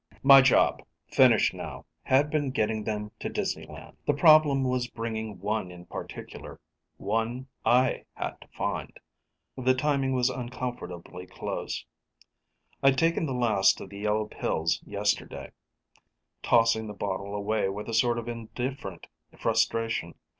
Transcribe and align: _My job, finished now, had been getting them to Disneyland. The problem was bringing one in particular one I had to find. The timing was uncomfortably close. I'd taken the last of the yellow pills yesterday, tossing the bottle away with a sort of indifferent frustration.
_My 0.23 0.41
job, 0.41 0.81
finished 1.11 1.53
now, 1.53 1.85
had 2.01 2.31
been 2.31 2.49
getting 2.49 2.83
them 2.85 3.11
to 3.19 3.29
Disneyland. 3.29 3.97
The 4.07 4.15
problem 4.15 4.63
was 4.63 4.87
bringing 4.87 5.39
one 5.39 5.69
in 5.69 5.85
particular 5.85 6.59
one 6.97 7.45
I 7.63 8.05
had 8.15 8.41
to 8.41 8.47
find. 8.47 8.99
The 9.55 9.75
timing 9.75 10.13
was 10.15 10.31
uncomfortably 10.31 11.27
close. 11.27 11.85
I'd 12.81 12.97
taken 12.97 13.27
the 13.27 13.33
last 13.35 13.79
of 13.79 13.91
the 13.91 13.99
yellow 13.99 14.25
pills 14.25 14.81
yesterday, 14.87 15.51
tossing 16.41 16.87
the 16.87 16.95
bottle 16.95 17.35
away 17.35 17.69
with 17.69 17.87
a 17.87 17.93
sort 17.93 18.17
of 18.17 18.27
indifferent 18.27 19.05
frustration. 19.37 20.15